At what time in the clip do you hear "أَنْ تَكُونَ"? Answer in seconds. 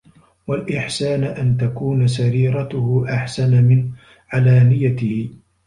1.23-2.07